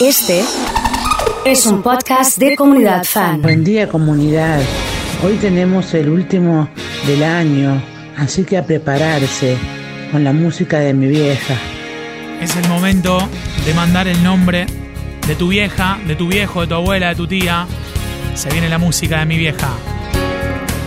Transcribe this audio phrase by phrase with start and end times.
[0.00, 0.44] Este
[1.44, 3.42] es un podcast de comunidad fan.
[3.42, 4.60] Buen día comunidad.
[5.24, 6.68] Hoy tenemos el último
[7.04, 7.82] del año,
[8.16, 9.56] así que a prepararse
[10.12, 11.54] con la música de mi vieja.
[12.40, 13.18] Es el momento
[13.66, 14.66] de mandar el nombre
[15.26, 17.66] de tu vieja, de tu viejo, de tu abuela, de tu tía.
[18.36, 19.70] Se viene la música de mi vieja.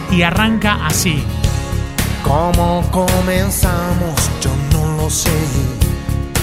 [0.10, 1.22] Y arranca así.
[2.24, 4.16] ¿Cómo comenzamos?
[4.42, 5.81] Yo no lo sé.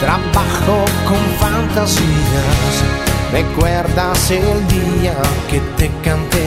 [0.00, 2.84] trabajo con fantasías.
[3.32, 5.14] ¿Recuerdas el día
[5.50, 6.44] que te canté?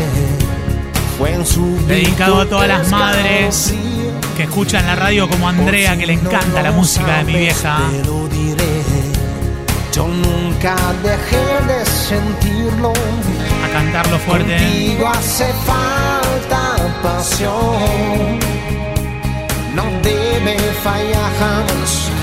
[1.17, 3.73] Fue en su Dedicado a todas las madres
[4.35, 7.79] que escuchan la radio como Andrea, que le encanta la música de mi vieja.
[9.93, 12.93] Yo nunca dejé de sentirlo.
[13.63, 14.57] A cantarlo fuerte.
[14.57, 18.39] Contigo hace falta pasión.
[19.75, 22.20] No debe fallar jamás.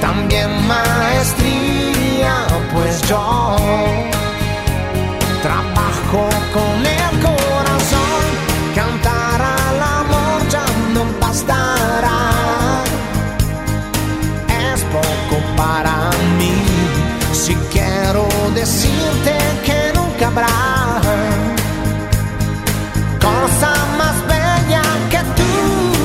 [0.00, 2.34] También maestría,
[2.72, 3.56] pues yo
[5.42, 6.69] trabajo con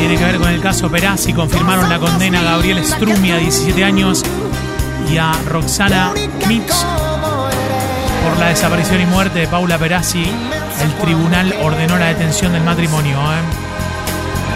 [0.08, 1.34] Tiene que ver con el caso Perazzi.
[1.34, 4.24] Confirmaron la condena a Gabriel Strumi a 17 años
[5.12, 6.14] y a Roxana
[6.48, 6.86] Mix
[8.24, 10.24] por la desaparición y muerte de Paula Perazzi.
[10.84, 13.18] El tribunal ordenó la detención del matrimonio.
[13.18, 13.42] ¿eh?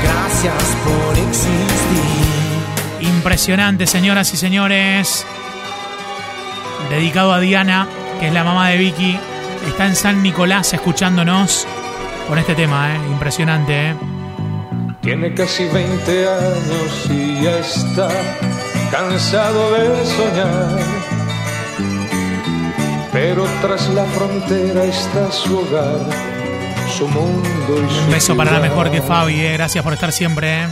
[0.04, 3.10] Gracias por existir.
[3.10, 5.26] Impresionante, señoras y señores.
[6.92, 7.88] Dedicado a Diana,
[8.20, 9.18] que es la mamá de Vicky.
[9.68, 11.66] Está en San Nicolás escuchándonos
[12.28, 13.00] con este tema, ¿eh?
[13.10, 13.96] Impresionante, ¿eh?
[15.02, 18.10] Tiene casi 20 años y ya está
[18.92, 20.80] cansado de soñar.
[23.12, 26.06] Pero tras la frontera está su hogar,
[26.98, 29.54] su mundo y su Un beso para la mejor que Fabi, ¿eh?
[29.54, 30.68] Gracias por estar siempre, ¿eh?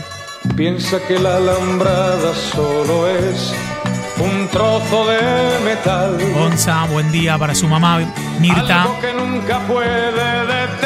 [0.55, 3.53] Piensa que la alambrada solo es
[4.19, 5.19] un trozo de
[5.63, 6.17] metal.
[6.33, 7.99] Gonza, buen día para su mamá
[8.39, 8.83] Mirta.
[8.83, 10.76] Algo que nunca puede detener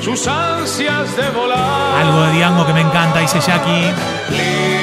[0.00, 2.00] sus ansias de volar.
[2.00, 4.79] Algo de Diango que me encanta, dice Jackie.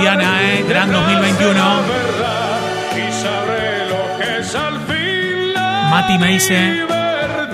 [0.00, 1.52] Diana, eh, gran detrás 2021.
[1.52, 2.60] de la verdad,
[2.96, 6.86] y sabré lo que es al fin la Mati me dice.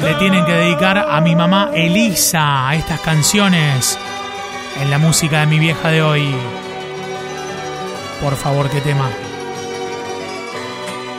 [0.01, 3.99] Le tienen que dedicar a mi mamá Elisa a estas canciones
[4.81, 6.34] en la música de mi vieja de hoy.
[8.23, 9.11] Por favor, qué tema.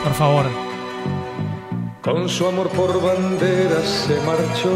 [0.04, 0.46] Por favor.
[2.02, 4.72] Con su amor por banderas se marchó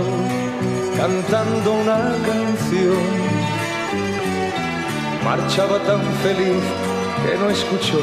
[0.95, 3.34] cantando una canción.
[5.25, 6.63] Marchaba tan feliz
[7.25, 7.99] que no escuchó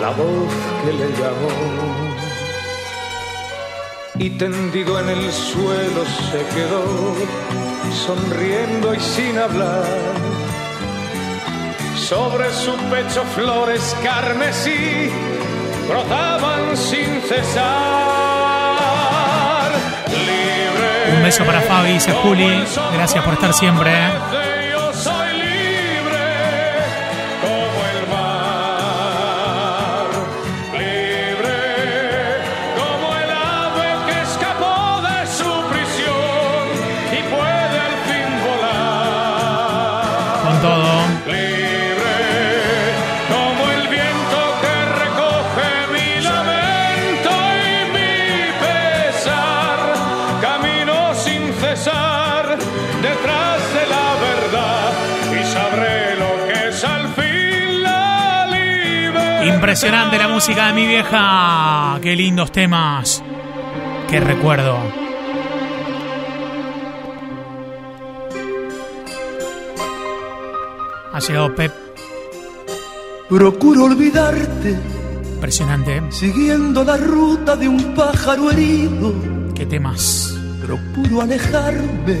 [0.00, 0.52] la voz
[0.84, 1.50] que le llamó.
[4.16, 7.16] Y tendido en el suelo se quedó,
[8.06, 9.82] sonriendo y sin hablar.
[11.96, 15.10] Sobre su pecho flores carmesí
[15.88, 17.72] brotaban sin cesar.
[20.06, 21.16] Libre.
[21.16, 22.64] Un beso para Fabi, dice Juli.
[22.94, 23.90] Gracias por estar siempre.
[59.60, 61.98] Impresionante la música de mi vieja.
[62.00, 63.22] Qué lindos temas.
[64.08, 64.78] Qué recuerdo.
[71.12, 71.72] Ha llegado Pep.
[73.28, 74.76] Procuro olvidarte,
[75.34, 75.98] Impresionante.
[75.98, 76.02] ¿eh?
[76.10, 79.14] siguiendo la ruta de un pájaro herido.
[79.54, 80.34] Qué temas.
[80.64, 82.18] Procuro alejarme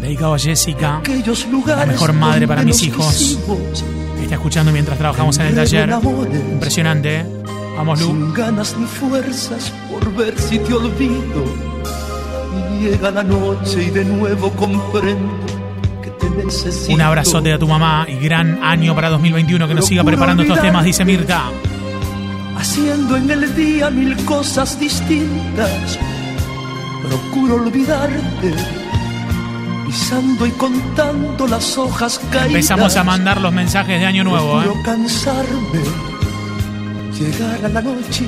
[0.00, 0.98] Dedicado a Jessica.
[0.98, 1.86] aquellos lugares.
[1.86, 3.06] mejor madre para mis hijos.
[3.06, 3.84] quisimos,
[4.22, 5.90] Está escuchando mientras trabajamos en el taller.
[6.52, 7.20] Impresionante.
[7.20, 7.26] ¿eh?
[7.76, 8.06] Vamos, Lu.
[8.08, 11.44] Sin ganas ni fuerzas por ver si te olvido.
[12.52, 15.46] Y llega la noche y de nuevo comprendo
[16.02, 16.92] que te necesito.
[16.94, 20.60] Un abrazote a tu mamá y gran año para 2021 que nos siga preparando estos
[20.60, 21.44] temas, dice Mirta.
[22.56, 25.98] Haciendo en el día mil cosas distintas.
[27.02, 28.79] Procuro olvidarte.
[29.90, 32.46] Pisando y contando las hojas caídas.
[32.46, 34.64] Empezamos a mandar los mensajes de año nuevo, ¿eh?
[34.66, 35.80] Procuro cansarme.
[37.18, 38.24] Llegar a la noche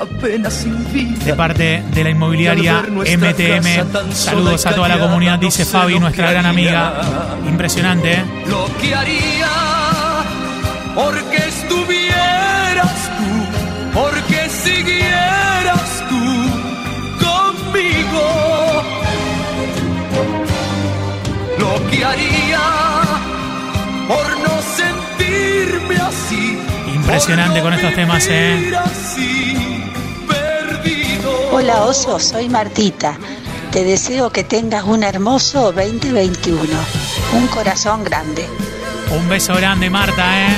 [0.00, 1.24] apenas sin vida.
[1.24, 4.12] De parte de la inmobiliaria MTM.
[4.12, 7.02] Saludos a toda la comunidad, dice Fabi, nuestra gran amiga.
[7.48, 8.24] Impresionante, ¿eh?
[8.46, 9.48] lo que haría
[10.94, 11.45] porque
[27.06, 28.72] Impresionante con estos temas, ¿eh?
[31.52, 33.16] Hola Oso, soy Martita.
[33.70, 36.60] Te deseo que tengas un hermoso 2021.
[37.34, 38.44] Un corazón grande.
[39.16, 40.56] Un beso grande, Marta, ¿eh?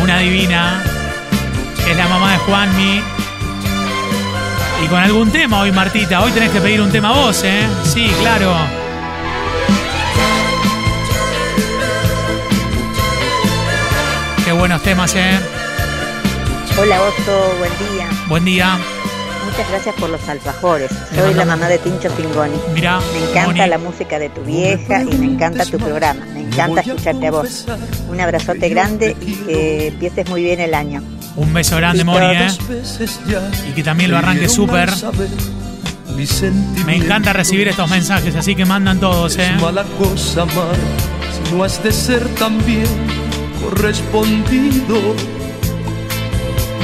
[0.00, 0.80] Una divina.
[1.88, 3.02] Es la mamá de Juanmi.
[4.84, 6.22] Y con algún tema hoy, Martita.
[6.22, 7.66] Hoy tenés que pedir un tema vos, ¿eh?
[7.82, 8.79] Sí, claro.
[14.60, 15.40] Buenos temas, ¿eh?
[16.78, 18.08] Hola Oso, buen día.
[18.28, 18.78] Buen día.
[19.46, 20.90] Muchas gracias por los alfajores.
[21.14, 22.56] Soy la mamá de Tincho Pingoni.
[22.74, 23.66] Mirá, Me encanta Moni.
[23.70, 26.26] la música de tu vieja y me encanta tu programa.
[26.34, 27.66] Me encanta escucharte a vos.
[28.10, 31.02] Un abrazote grande y que empieces muy bien el año.
[31.36, 32.48] Un beso grande, Moni, ¿eh?
[33.66, 34.90] Y que también lo arranque súper.
[36.84, 39.52] Me encanta recibir estos mensajes, así que mandan todos, ¿eh?
[39.56, 40.76] Es mala cosa amar
[41.32, 42.84] si no has de ser también
[43.62, 44.96] correspondido.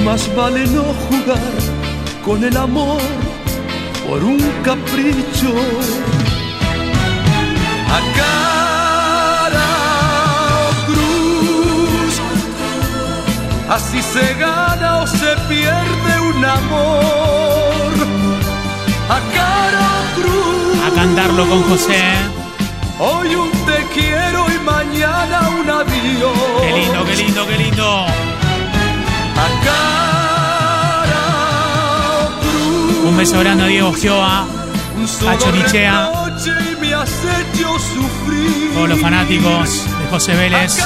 [0.05, 1.57] Más vale no jugar
[2.25, 3.01] con el amor
[4.07, 5.53] por un capricho.
[7.97, 9.69] A cara
[10.69, 12.15] o cruz,
[13.69, 17.93] así se gana o se pierde un amor.
[19.09, 20.85] A cara o cruz.
[20.87, 22.03] A cantarlo con José.
[22.99, 26.46] Hoy un te quiero y mañana un adiós.
[26.77, 28.07] Qué lindo, qué lindo, qué lindo.
[33.09, 34.47] Un beso grande a Diego Gioa,
[35.27, 36.13] a Chorichea.
[38.75, 40.79] todos los fanáticos de José Vélez.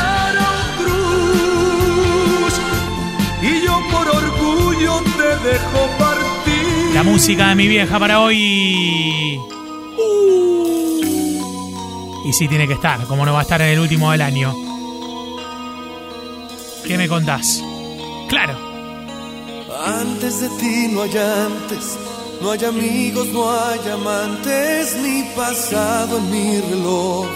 [6.94, 9.40] La música de mi vieja para hoy.
[12.24, 14.69] Y sí tiene que estar, como no va a estar en el último del año.
[16.90, 17.62] ¿Qué me contás?
[18.28, 18.58] Claro.
[19.86, 21.96] Antes de ti no hay antes,
[22.42, 27.26] no hay amigos, no hay amantes, ni pasado en mi reloj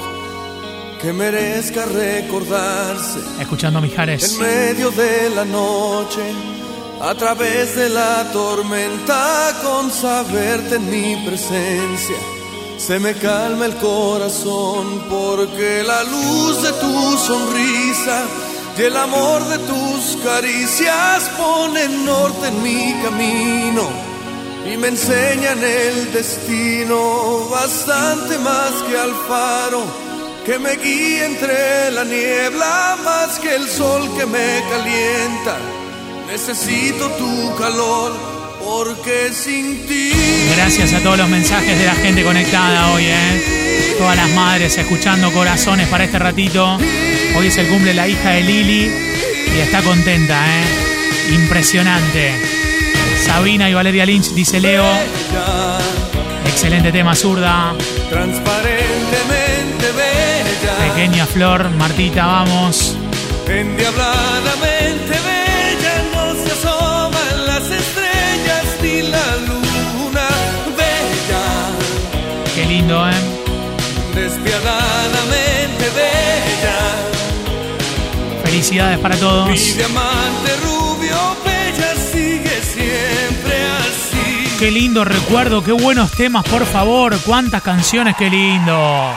[1.00, 4.36] que merezca recordarse Escuchando a en Mijares.
[4.40, 6.32] medio de la noche,
[7.00, 12.16] a través de la tormenta, con saberte en mi presencia.
[12.76, 18.24] Se me calma el corazón porque la luz de tu sonrisa
[18.76, 23.88] y el amor de tus caricias ponen norte en mi camino
[24.66, 29.84] y me enseñan el destino bastante más que al faro
[30.44, 35.56] que me guía entre la niebla más que el sol que me calienta.
[36.26, 38.12] Necesito tu calor
[38.64, 40.12] porque sin ti
[40.56, 43.94] Gracias a todos los mensajes de la gente conectada hoy, ¿eh?
[43.98, 46.78] Todas las madres escuchando corazones para este ratito.
[47.36, 48.90] Hoy es el cumple de la hija de Lili
[49.56, 51.34] y está contenta, ¿eh?
[51.34, 52.32] Impresionante.
[53.24, 54.84] Sabina y Valeria Lynch, dice Leo.
[56.46, 57.74] Excelente tema zurda.
[58.10, 62.96] transparentemente bella, Pequeña flor, Martita, vamos.
[63.48, 70.28] endiabladamente bella, no se asoman las estrellas ni la luna
[70.76, 71.44] bella,
[72.54, 73.12] Qué lindo, ¿eh?
[74.14, 74.83] despiadadamente
[78.64, 79.50] Felicidades para todos.
[79.50, 84.56] Mi diamante rubio, bella, sigue siempre así.
[84.58, 87.14] Qué lindo recuerdo, qué buenos temas, por favor.
[87.26, 89.12] Cuántas canciones, qué lindo.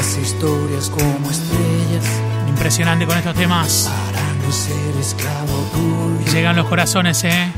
[0.00, 2.04] Tantas historias como estrellas
[2.48, 3.90] Impresionante con estos temas.
[4.06, 6.32] para no ser esclavo tuyo.
[6.32, 7.52] Llegan los corazones, eh.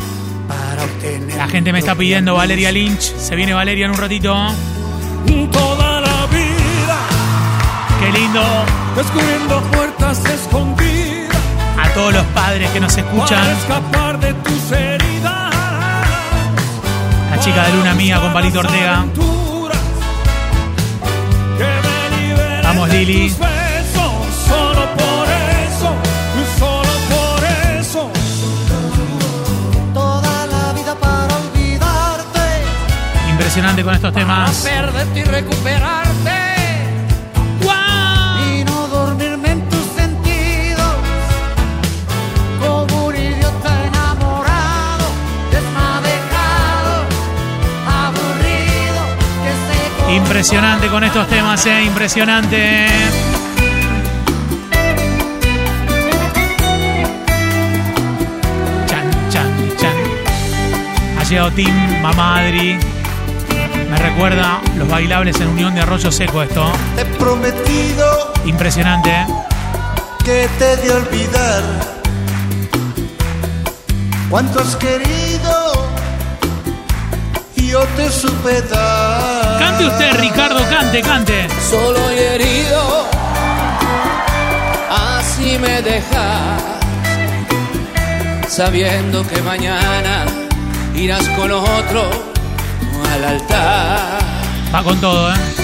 [0.49, 3.01] Para obtener La gente me está pidiendo Valeria Lynch.
[3.17, 4.35] Se viene Valeria en un ratito.
[5.53, 6.99] Toda la vida
[8.01, 8.43] Qué lindo.
[8.97, 11.37] descubriendo puertas escondidas
[11.83, 13.51] A todos los padres que nos para escuchan.
[13.57, 15.55] escapar de tus heridas.
[17.31, 19.05] La chica de Luna Mía con Palito Ortega.
[22.93, 23.29] Lili.
[23.29, 24.13] tus besos.
[24.47, 25.27] Solo por
[25.67, 25.95] eso,
[26.59, 27.45] solo por
[27.81, 28.11] eso.
[29.95, 32.41] toda la vida para olvidarte,
[33.31, 34.51] Impresionante con estos temas.
[34.63, 36.02] perderte y recuperarte
[50.13, 51.85] Impresionante con estos temas, eh.
[51.85, 52.87] Impresionante.
[58.87, 59.97] Chan, chan, chan.
[61.19, 62.79] Ha llegado Tim, Mamá Adri.
[63.91, 66.71] Me recuerda los bailables en Unión de Arroyo Seco esto.
[66.99, 69.27] He prometido Impresionante, eh.
[70.25, 71.63] que te de olvidar
[74.29, 75.22] cuánto has querido y
[77.73, 79.59] yo te supe dar.
[79.59, 81.49] Cante usted, Ricardo, cante, cante.
[81.71, 83.07] Solo y herido,
[84.91, 86.63] así me dejas,
[88.47, 90.27] sabiendo que mañana
[90.95, 92.11] irás con otro
[93.11, 94.19] al altar.
[94.75, 95.62] Va con todo, ¿eh?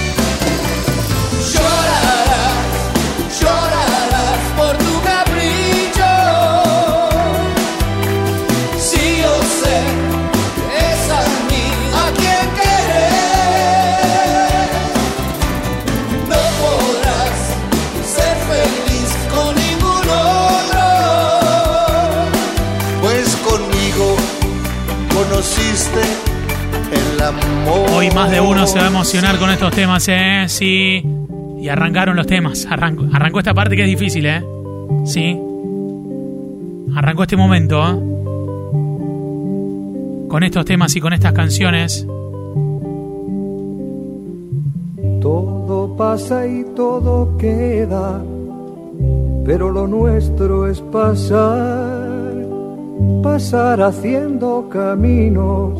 [28.19, 30.43] Más de uno se va a emocionar con estos temas, ¿eh?
[30.47, 31.01] Sí.
[31.57, 32.67] Y arrancaron los temas.
[32.69, 34.43] Arrancó, arrancó esta parte que es difícil, ¿eh?
[35.05, 35.39] Sí.
[36.97, 37.93] Arrancó este momento, ¿eh?
[40.27, 42.05] Con estos temas y con estas canciones.
[45.21, 48.21] Todo pasa y todo queda,
[49.45, 52.35] pero lo nuestro es pasar,
[53.23, 55.79] pasar haciendo caminos,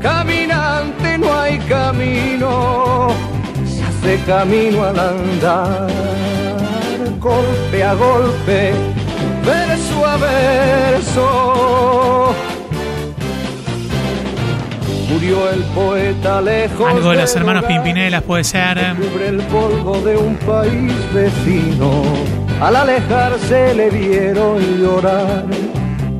[0.00, 3.08] caminante no hay camino,
[3.64, 5.88] se hace camino al andar.
[7.20, 8.72] golpe a golpe,
[9.44, 12.34] verso a verso.
[15.10, 16.86] Murió el poeta lejos.
[16.86, 18.78] Algo de los hermanos Pimpinelas puede ser.
[18.96, 22.02] Cubre el polvo de un país vecino.
[22.60, 25.44] Al alejarse le vieron llorar.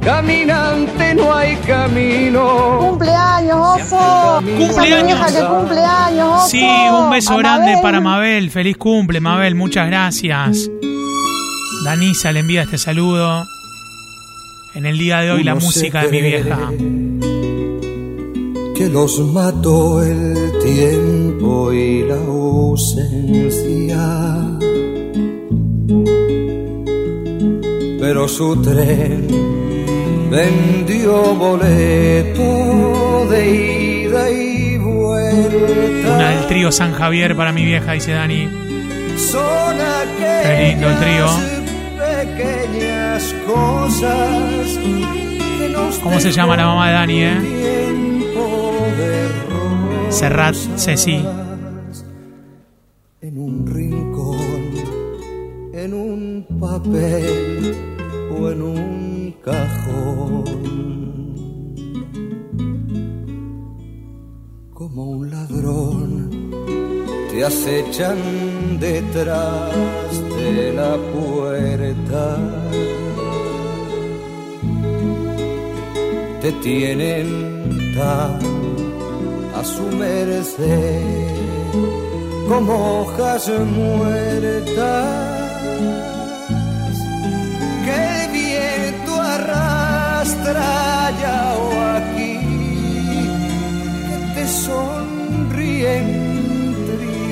[0.08, 2.78] Caminante no hay camino.
[2.80, 4.40] Cumpleaños, Oso.
[4.58, 6.48] Esa vieja que cumpleaños, Oso.
[6.48, 7.82] Sí, un beso A grande Mabel.
[7.82, 8.50] para Mabel.
[8.50, 9.54] Feliz cumple, Mabel.
[9.54, 10.70] Muchas gracias.
[11.84, 13.44] Danisa le envía este saludo.
[14.74, 16.70] En el día de hoy, la Uno música de mi vieja.
[18.74, 23.98] que los mató el tiempo y la ausencia.
[28.00, 29.57] Pero su tren
[30.30, 36.14] vendió boleto de ida y vuelta.
[36.14, 38.48] Una del trío San Javier para mi vieja, dice Dani.
[39.16, 39.76] Son
[40.42, 41.26] Qué lindo el trío.
[41.98, 47.36] pequeñas cosas que nos ¿Cómo se llama la mamá de Dani, eh?
[47.40, 50.12] tiempo de.
[50.12, 51.24] Serrat Ceci.
[53.20, 54.72] En un rincón,
[55.74, 57.24] en un papel
[67.48, 69.72] acechan detrás
[70.36, 72.24] de la puerta.
[76.42, 77.26] Te tienen
[77.96, 78.38] tan
[79.58, 81.26] a su merced
[82.50, 83.50] como hojas
[83.80, 85.06] muertas
[87.84, 92.34] que el viento arrastra allá o aquí
[94.06, 96.17] que te sonríen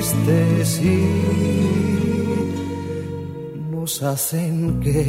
[0.07, 1.03] tristes y
[3.71, 5.05] nos hacen que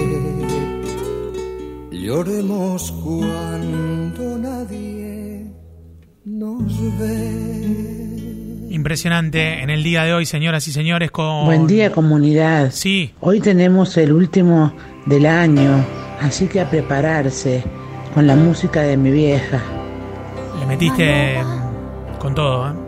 [1.91, 5.47] lloremos cuando nadie
[6.25, 8.69] nos ve.
[8.71, 11.47] Impresionante en el día de hoy, señoras y señores, con...
[11.47, 12.71] Buen día comunidad.
[12.71, 13.13] Sí.
[13.21, 14.73] Hoy tenemos el último
[15.07, 15.85] del año,
[16.21, 17.65] así que a prepararse
[18.15, 19.63] con la música de mi vieja.
[20.61, 21.39] Le metiste
[22.19, 22.88] con todo, ¿eh?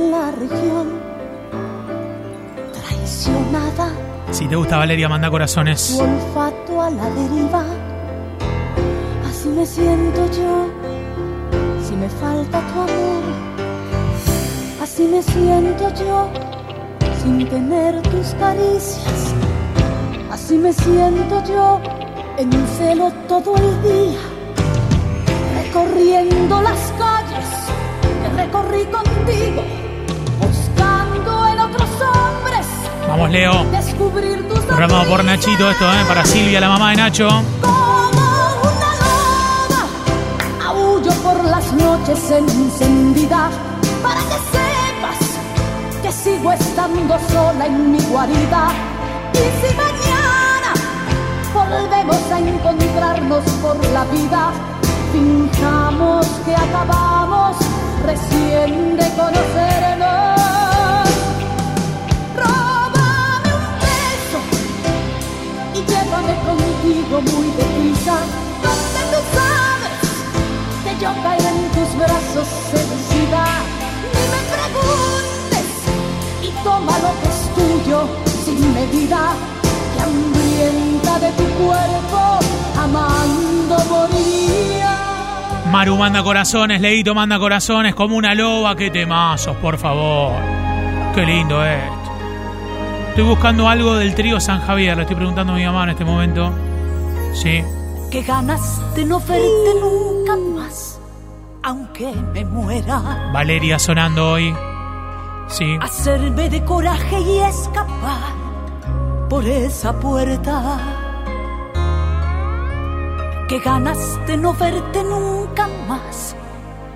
[0.00, 1.00] La región,
[2.72, 3.90] traicionada,
[4.30, 5.98] Si te gusta Valeria, manda corazones.
[6.00, 7.64] olfato a la deriva.
[9.28, 10.68] Así me siento yo,
[11.86, 13.22] si me falta tu amor.
[14.82, 16.28] Así me siento yo,
[17.22, 19.34] sin tener tus caricias.
[20.30, 21.80] Así me siento yo,
[22.38, 24.20] en un celo todo el día,
[25.62, 27.48] recorriendo las calles
[28.22, 29.62] que recorrí contigo,
[33.08, 33.64] Vamos, Leo.
[34.66, 36.04] Programado por Nachito esto, ¿eh?
[36.06, 37.28] Para Silvia, la mamá de Nacho.
[41.22, 43.50] Por las noches encendida
[44.02, 45.18] para que sepas
[46.02, 48.68] que sigo estando sola en mi guarida.
[49.34, 50.72] Y si mañana
[51.52, 54.52] volvemos a encontrarnos por la vida,
[55.12, 57.56] finjamos que acabamos
[58.06, 60.47] recién de conocernos.
[85.78, 88.74] Maru manda corazones, Leito manda corazones, como una loba.
[88.74, 90.32] Qué temazos, por favor.
[91.14, 92.12] Qué lindo esto.
[93.10, 94.96] Estoy buscando algo del trío San Javier.
[94.96, 96.52] Le estoy preguntando a mi mamá en este momento.
[97.32, 97.62] Sí.
[98.10, 100.98] Qué ganas de no verte nunca más,
[101.62, 103.30] aunque me muera.
[103.32, 104.52] Valeria sonando hoy.
[105.46, 105.78] Sí.
[105.80, 108.34] Hacerme de coraje y escapar
[109.30, 110.97] por esa puerta.
[113.48, 116.36] Qué ganas de no verte nunca más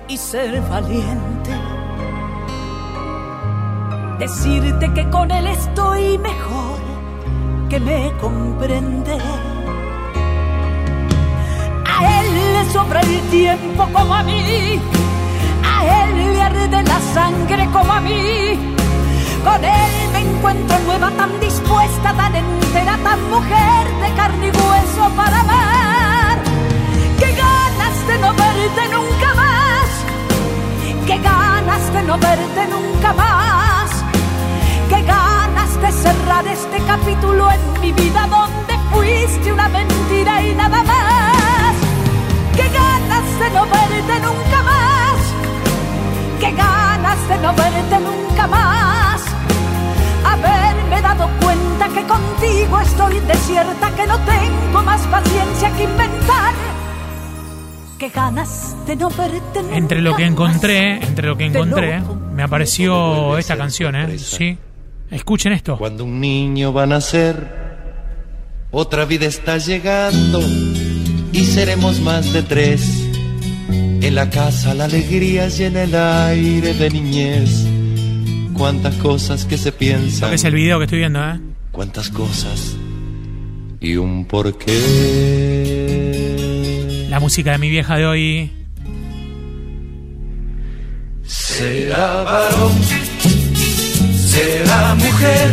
[0.07, 1.51] y ser valiente.
[4.19, 6.77] Decirte que con él estoy mejor,
[7.69, 9.17] que me comprende.
[11.89, 14.79] A él le sobra el tiempo como a mí.
[15.65, 18.75] A él le arde la sangre como a mí.
[19.43, 25.15] Con él me encuentro nueva, tan dispuesta, tan entera, tan mujer de carne y hueso
[25.15, 26.02] para amar.
[27.23, 29.89] Qué ganas de no verte nunca más.
[31.07, 33.89] Qué ganas de no verte nunca más.
[34.89, 40.83] Qué ganas de cerrar este capítulo en mi vida donde fuiste una mentira y nada
[40.83, 41.75] más.
[42.57, 45.19] Qué ganas de no verte nunca más.
[46.41, 49.21] Qué ganas de no verte nunca más.
[50.25, 56.72] Haberme dado cuenta que contigo estoy desierta, que no tengo más paciencia que inventar.
[58.03, 62.01] Qué ganas de no verte nunca Entre lo que encontré, entre lo que encontré,
[62.33, 64.19] me apareció esta canción, ¿eh?
[64.19, 64.57] Sí.
[65.09, 65.77] Escuchen esto.
[65.77, 67.47] Cuando un niño va a nacer,
[68.71, 70.41] otra vida está llegando
[71.31, 73.07] y seremos más de tres.
[73.69, 77.65] En la casa la alegría y en el aire de niñez.
[78.53, 81.39] Cuántas cosas que se piensan, Es el video que estoy viendo, ¿eh?
[81.71, 82.75] cuántas cosas
[83.79, 85.72] y un porqué.
[87.13, 88.51] La música de mi vieja de hoy.
[91.23, 92.71] Será varón,
[94.17, 95.49] será mujer,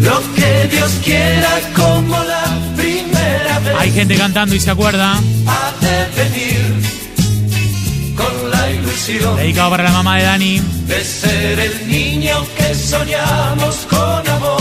[0.00, 3.74] lo que Dios quiera como la primera vez.
[3.76, 5.12] Hay gente cantando y se acuerda.
[5.46, 10.62] Ha de venir con la ilusión Dedicado para la mamá de Dani.
[10.86, 14.57] de ser el niño que soñamos con amor.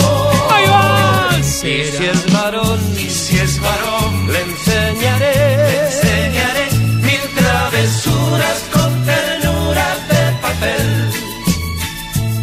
[1.63, 9.05] Y si es varón, y si es varón, le enseñaré, le enseñaré mil travesuras con
[9.05, 11.11] ternura de papel.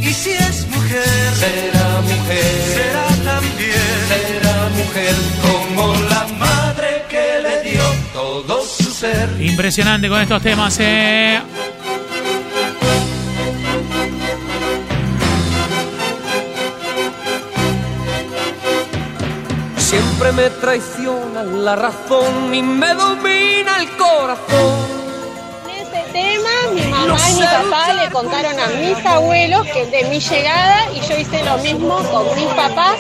[0.01, 7.71] Y si es mujer, será mujer, será también, será mujer como la madre que le
[7.71, 9.29] dio todo su ser.
[9.41, 11.41] Impresionante con estos temas, ¿eh?
[20.25, 24.75] Siempre me traiciona la razón y me domina el corazón.
[25.69, 30.05] Ese tema, mi mamá No y mi papá le contaron a mis abuelos que de
[30.05, 32.97] mi llegada y yo hice lo mismo con mis papás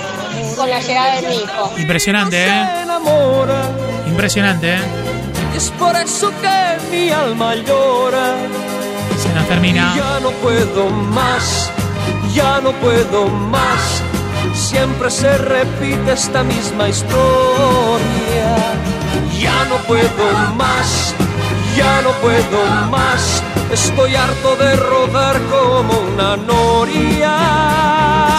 [0.54, 1.72] con la llegada de mi hijo.
[1.78, 2.66] Impresionante, ¿eh?
[4.06, 4.80] Impresionante, ¿eh?
[5.56, 8.34] Es por eso que mi alma llora.
[9.16, 9.94] Se nos termina.
[9.96, 11.70] Ya no puedo más,
[12.34, 14.03] ya no puedo más.
[14.74, 18.56] Siempre se repite esta misma historia.
[19.38, 21.14] Ya no puedo más,
[21.76, 23.40] ya no puedo más.
[23.70, 27.36] Estoy harto de rodar como una noria.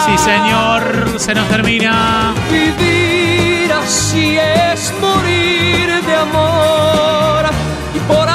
[0.04, 1.18] Sí, señor.
[1.18, 2.34] Se nos termina.
[2.50, 7.46] Vivir así es morir de amor.
[7.94, 8.28] Y por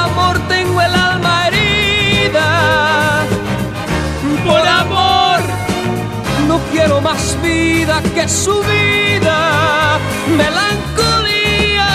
[6.91, 9.97] quiero más vida que su vida.
[10.36, 11.88] Melancolía.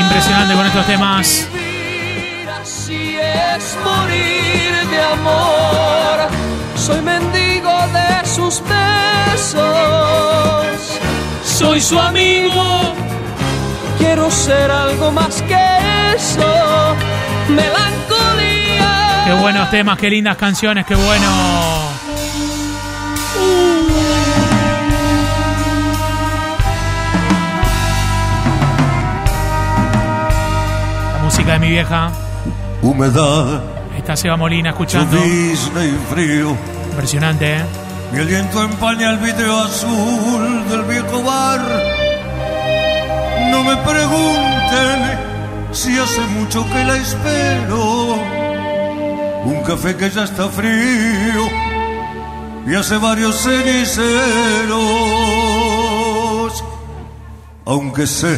[0.00, 1.48] Impresionante con estos temas.
[1.52, 6.30] Vivir así es morir de amor.
[6.74, 9.60] Soy mendigo de sus besos.
[11.44, 12.94] Soy su amigo.
[13.98, 16.96] Quiero ser algo más que eso.
[17.48, 19.24] Melancolía.
[19.26, 21.89] Qué buenos temas, qué lindas canciones, qué bueno.
[31.40, 32.10] Música de mi vieja.
[32.82, 33.62] Humedad,
[33.96, 35.16] Está Seba Molina escuchando.
[35.16, 36.56] llovizna y frío.
[36.90, 37.64] Impresionante, ¿eh?
[38.12, 41.60] Mi aliento empaña el vidrio azul del viejo bar.
[43.50, 45.18] No me pregunten
[45.72, 48.14] si hace mucho que la espero.
[49.44, 51.44] Un café que ya está frío
[52.66, 54.10] y hace varios ceniceros.
[57.66, 58.36] Aunque sé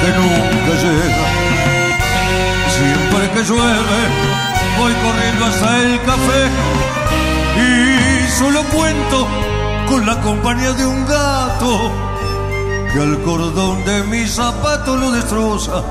[0.00, 1.26] que nunca llega.
[2.76, 4.00] Siempre que llueve,
[4.78, 6.42] voy corriendo hasta el café
[7.56, 9.26] y solo cuento
[9.88, 11.90] con la compañía de un gato
[12.92, 15.82] que al cordón de mi zapato lo destroza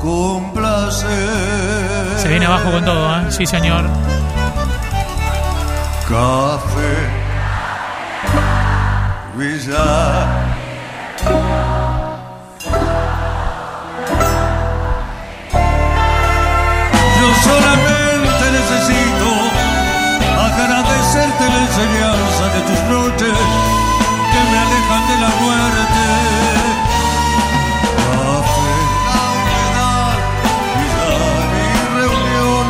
[0.00, 2.18] con placer.
[2.22, 3.26] Se viene abajo con todo, ¿eh?
[3.30, 3.84] Sí, señor.
[6.08, 6.96] Café,
[9.36, 10.47] billar.
[21.78, 23.38] Enseñanza de tus noches
[24.32, 26.04] que me alejan de la muerte.
[29.06, 30.18] La humedad,
[30.78, 32.66] billar y reunión.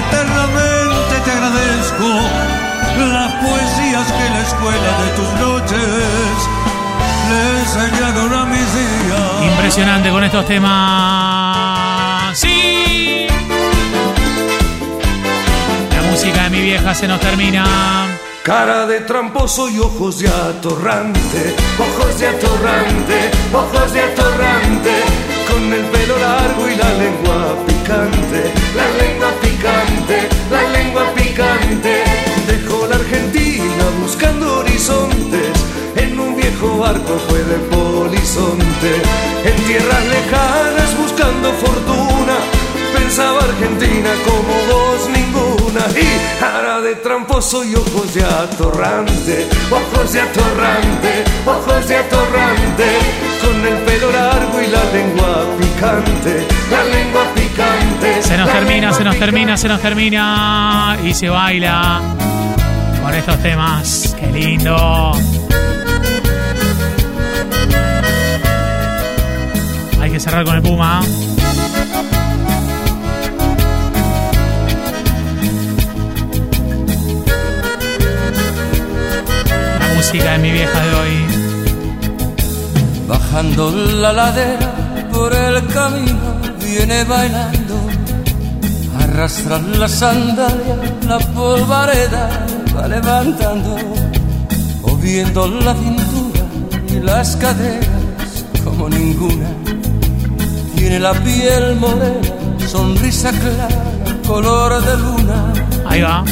[0.00, 2.08] Eternamente te agradezco
[3.12, 6.32] las poesías que la escuela de tus noches
[7.28, 9.52] le enseñaron a mis días.
[9.52, 12.38] Impresionante con estos temas.
[12.38, 13.05] ¡Sí!
[16.16, 17.62] Música de mi vieja se nos termina.
[18.42, 23.18] Cara de tramposo y ojos de atorrante, ojos de atorrante,
[23.52, 24.94] ojos de atorrante,
[25.46, 28.40] con el pelo largo y la lengua picante,
[28.80, 30.16] la lengua picante,
[30.50, 32.04] la lengua picante.
[32.46, 35.52] Dejó la Argentina buscando horizontes,
[35.96, 38.92] en un viejo barco fue de polizonte,
[39.44, 42.15] en tierras lejanas buscando fortuna,
[43.16, 50.20] pensaba Argentina como vos ninguna y cara de tramposo y ojos de atorrante, ojos de
[50.20, 52.84] atorrante, ojos de atorrante,
[53.42, 58.22] con el pelo largo y la lengua picante, la lengua picante.
[58.22, 59.18] Se nos termina, se nos picante.
[59.18, 60.98] termina, se nos termina.
[61.02, 62.02] Y se baila
[63.02, 64.14] con estos temas.
[64.20, 65.12] ¡Qué lindo!
[70.02, 71.00] Hay que cerrar con el Puma.
[79.96, 81.16] Música de mi vieja de hoy.
[83.08, 84.70] Bajando la ladera
[85.12, 86.28] por el camino
[86.60, 87.76] viene bailando.
[89.00, 90.76] Arrastra la sandalia,
[91.08, 93.76] la polvareda va levantando.
[94.82, 96.42] Moviendo la cintura
[96.88, 99.48] y las caderas como ninguna.
[100.76, 103.68] Tiene la piel morena, sonrisa clara,
[104.26, 105.52] color de luna.
[105.86, 106.22] Ahí va.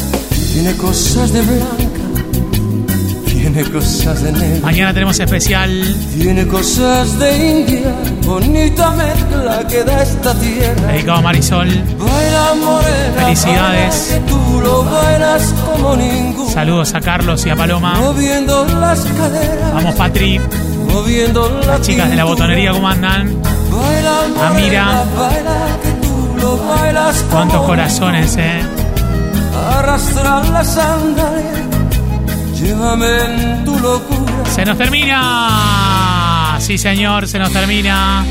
[0.53, 2.04] Tiene cosas de blanca,
[3.55, 4.61] tiene cosas de negra.
[4.63, 5.97] Mañana tenemos especial.
[6.19, 10.93] Tiene cosas de India, bonita mezcla que da esta tierra.
[10.93, 11.69] Dedicado a Marisol.
[11.69, 14.11] Baila morena, Felicidades.
[14.11, 16.51] baila que tú lo bailas como ningún.
[16.51, 17.95] Saludos a Carlos y a Paloma.
[18.01, 20.41] Moviendo las caderas, Vamos, Patri.
[20.93, 23.41] moviendo las Chicas de la botonería, ¿cómo andan?
[23.71, 25.05] Baila morena, Amira.
[25.17, 28.61] baila que tú lo bailas como Cuántos corazones, eh.
[29.79, 31.53] Arrastra la sandalia,
[32.55, 34.45] llévame tu locura.
[34.47, 36.57] Se nos termina.
[36.61, 38.25] Sí, señor, se nos termina.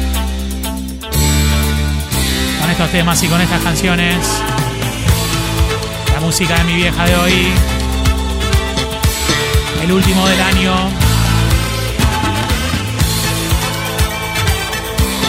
[2.62, 4.18] Con estos temas y con estas canciones.
[6.14, 7.48] La música de mi vieja de hoy.
[9.84, 10.74] El último del año.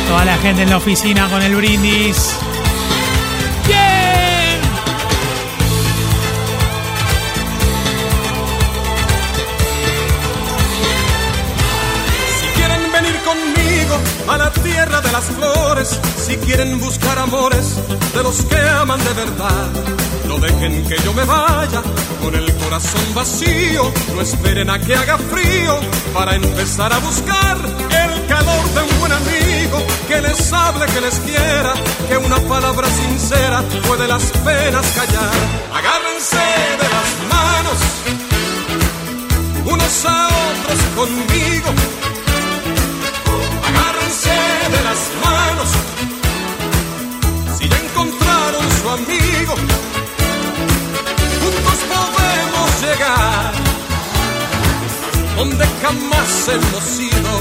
[0.09, 2.43] Toda la gente en la oficina con el brindis.
[14.28, 17.76] A la tierra de las flores, si quieren buscar amores
[18.14, 19.68] de los que aman de verdad,
[20.26, 21.82] no dejen que yo me vaya
[22.22, 25.78] con el corazón vacío, no esperen a que haga frío
[26.14, 31.14] para empezar a buscar el calor de un buen amigo que les hable, que les
[31.20, 31.74] quiera,
[32.08, 35.34] que una palabra sincera puede las penas callar.
[35.74, 36.44] Agárrense
[36.80, 37.78] de las manos
[39.66, 42.04] unos a otros conmigo.
[44.64, 45.68] De las manos
[47.59, 49.55] si ya encontraron su amigo.
[51.40, 53.53] Juntos podemos llegar
[55.37, 57.33] donde jamás hemos ido.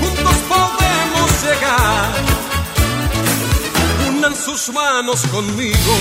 [0.00, 2.12] Juntos podemos llegar.
[4.08, 5.94] Unan sus manos conmigo.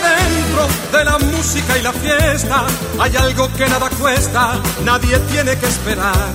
[0.00, 2.64] Dentro de la música y la fiesta,
[2.98, 6.32] hay algo que nada cuesta, nadie tiene que esperar.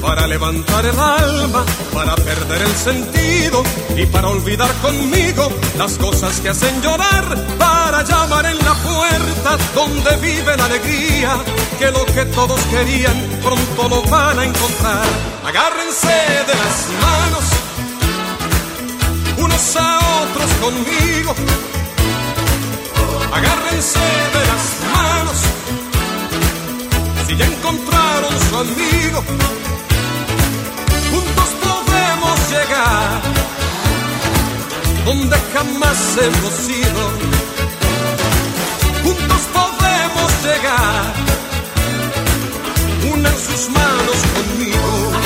[0.00, 3.62] Para levantar el alma, para perder el sentido
[3.96, 7.24] y para olvidar conmigo las cosas que hacen llorar,
[7.58, 11.36] para llamar en la puerta donde vive la alegría,
[11.78, 15.06] que lo que todos querían pronto lo van a encontrar.
[15.46, 16.08] Agárrense
[16.48, 17.44] de las manos,
[19.38, 21.81] unos a otros conmigo.
[23.72, 25.38] De las manos
[27.26, 29.24] si ya encontraron su amigo.
[31.10, 33.22] Juntos podemos llegar
[35.06, 37.02] donde jamás hemos ido.
[39.02, 41.14] Juntos podemos llegar.
[43.14, 45.21] Unan sus manos conmigo.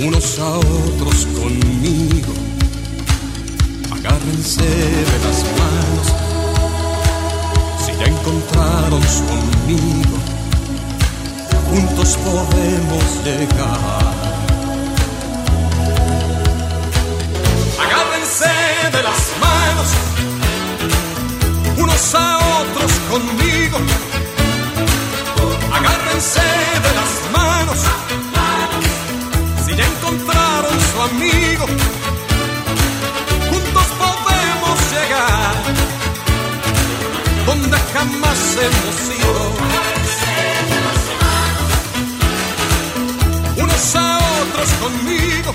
[0.00, 2.32] Unos a otros conmigo.
[3.92, 6.06] Agárrense de las manos
[7.84, 10.16] si ya encontraron su amigo.
[11.70, 14.14] Juntos podemos llegar.
[17.84, 18.50] Agárrense
[18.92, 19.88] de las manos
[21.78, 23.78] unos a otros conmigo.
[25.72, 28.03] Agárrense de las manos
[31.04, 31.66] amigo.
[33.50, 35.54] Juntos podemos llegar
[37.46, 39.44] donde jamás hemos ido.
[43.62, 45.50] Unos a otros conmigo.